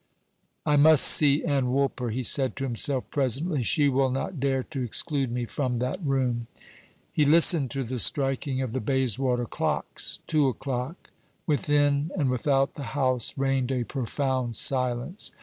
"I 0.65 0.77
must 0.77 1.03
see 1.03 1.43
Ann 1.45 1.71
Woolper," 1.73 2.09
he 2.11 2.23
said 2.23 2.55
to 2.55 2.63
himself, 2.63 3.03
presently, 3.11 3.61
"she 3.61 3.87
will 3.87 4.09
not 4.09 4.39
dare 4.39 4.63
to 4.63 4.81
exclude 4.81 5.31
me 5.31 5.45
from 5.45 5.77
that 5.77 6.03
room." 6.03 6.47
He 7.13 7.23
listened 7.23 7.69
to 7.69 7.83
the 7.83 7.99
striking 7.99 8.63
of 8.63 8.73
the 8.73 8.81
Bayswater 8.81 9.45
clocks. 9.45 10.19
Two 10.25 10.47
o'clock. 10.47 11.11
Within 11.45 12.09
and 12.17 12.31
without 12.31 12.73
the 12.73 12.81
house 12.97 13.37
reigned 13.37 13.71
a 13.71 13.83
profound 13.83 14.55
silence. 14.55 15.31